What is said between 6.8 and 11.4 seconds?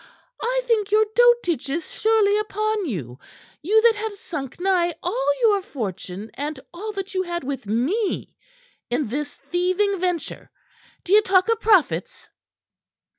that you had with me in this thieving venture d'ye